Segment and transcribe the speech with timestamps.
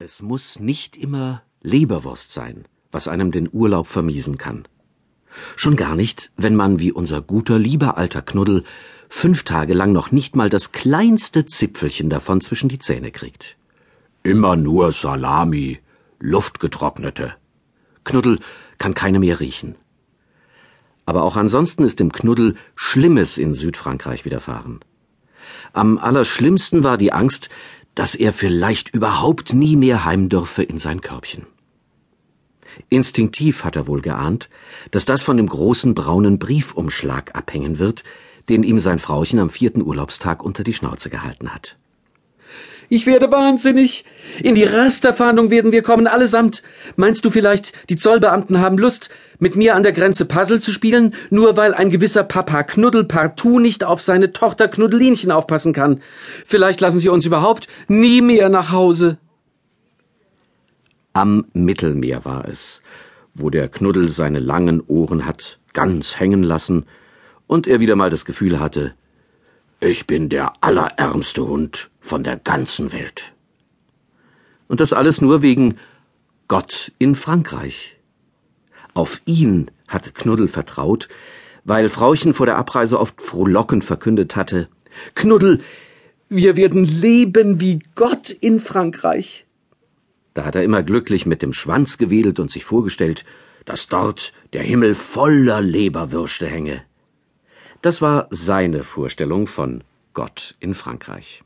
[0.00, 4.66] Es muss nicht immer Leberwurst sein, was einem den Urlaub vermiesen kann.
[5.54, 8.64] Schon gar nicht, wenn man wie unser guter, lieber alter Knuddel
[9.08, 13.56] fünf Tage lang noch nicht mal das kleinste Zipfelchen davon zwischen die Zähne kriegt.
[14.24, 15.78] Immer nur Salami,
[16.18, 17.34] luftgetrocknete.
[18.02, 18.40] Knuddel
[18.78, 19.76] kann keine mehr riechen.
[21.06, 24.80] Aber auch ansonsten ist dem Knuddel Schlimmes in Südfrankreich widerfahren.
[25.72, 27.48] Am allerschlimmsten war die Angst,
[27.94, 31.46] dass er vielleicht überhaupt nie mehr heim dürfe in sein Körbchen.
[32.88, 34.48] Instinktiv hat er wohl geahnt,
[34.90, 38.02] dass das von dem großen braunen Briefumschlag abhängen wird,
[38.48, 41.76] den ihm sein Frauchen am vierten Urlaubstag unter die Schnauze gehalten hat.
[42.94, 44.04] Ich werde wahnsinnig.
[44.40, 46.62] In die Rasterfahndung werden wir kommen, allesamt.
[46.94, 51.12] Meinst du vielleicht, die Zollbeamten haben Lust, mit mir an der Grenze Puzzle zu spielen,
[51.28, 56.02] nur weil ein gewisser Papa Knuddel partout nicht auf seine Tochter Knuddelinchen aufpassen kann?
[56.46, 59.18] Vielleicht lassen sie uns überhaupt nie mehr nach Hause.
[61.14, 62.80] Am Mittelmeer war es,
[63.34, 66.86] wo der Knuddel seine langen Ohren hat ganz hängen lassen
[67.48, 68.94] und er wieder mal das Gefühl hatte,
[69.88, 73.32] ich bin der allerärmste Hund von der ganzen Welt.
[74.68, 75.76] Und das alles nur wegen
[76.48, 77.96] Gott in Frankreich.
[78.94, 81.08] Auf ihn hatte Knuddel vertraut,
[81.64, 84.68] weil Frauchen vor der Abreise oft frohlockend verkündet hatte,
[85.14, 85.60] Knuddel,
[86.28, 89.46] wir werden leben wie Gott in Frankreich.
[90.34, 93.24] Da hat er immer glücklich mit dem Schwanz gewedelt und sich vorgestellt,
[93.64, 96.82] dass dort der Himmel voller Leberwürste hänge.
[97.84, 101.42] Das war seine Vorstellung von Gott in Frankreich.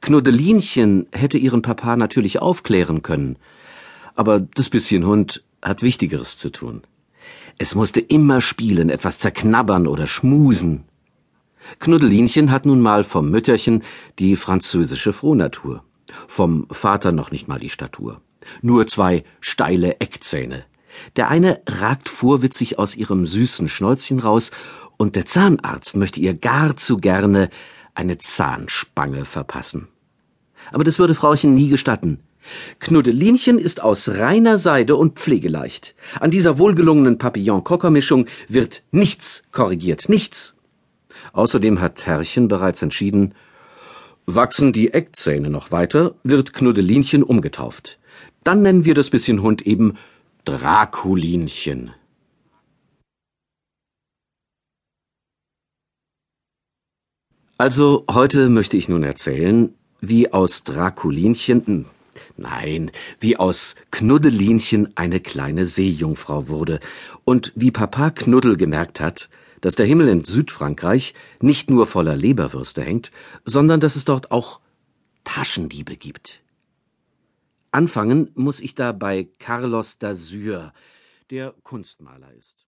[0.00, 3.36] Knuddelinchen hätte ihren Papa natürlich aufklären können,
[4.16, 6.82] aber das bisschen Hund hat Wichtigeres zu tun.
[7.58, 10.86] Es musste immer spielen, etwas zerknabbern oder schmusen.
[11.78, 13.84] Knuddelinchen hat nun mal vom Mütterchen
[14.18, 15.84] die französische Frohnatur,
[16.26, 18.22] vom Vater noch nicht mal die Statur.
[18.60, 20.64] Nur zwei steile Eckzähne,
[21.16, 24.50] der eine ragt vorwitzig aus ihrem süßen Schnäuzchen raus,
[24.96, 27.50] und der Zahnarzt möchte ihr gar zu gerne
[27.94, 29.88] eine Zahnspange verpassen.
[30.72, 32.20] Aber das würde Frauchen nie gestatten.
[32.78, 35.94] Knuddelinchen ist aus reiner Seide und pflegeleicht.
[36.20, 40.56] An dieser wohlgelungenen Papillon-Cocker-Mischung wird nichts korrigiert, nichts.
[41.32, 43.34] Außerdem hat Herrchen bereits entschieden,
[44.26, 47.98] wachsen die Eckzähne noch weiter, wird Knuddelinchen umgetauft.
[48.44, 49.94] Dann nennen wir das bisschen Hund eben
[50.48, 51.90] Draculinchen.
[57.58, 61.86] Also heute möchte ich nun erzählen, wie aus Draculinchen, hm,
[62.38, 66.80] nein, wie aus Knuddelinchen eine kleine Seejungfrau wurde
[67.26, 69.28] und wie Papa Knuddel gemerkt hat,
[69.60, 73.10] dass der Himmel in Südfrankreich nicht nur voller Leberwürste hängt,
[73.44, 74.60] sondern dass es dort auch
[75.24, 76.40] Taschendiebe gibt.
[77.70, 80.72] Anfangen muss ich da bei Carlos d'Azur,
[81.30, 82.66] der Kunstmaler ist.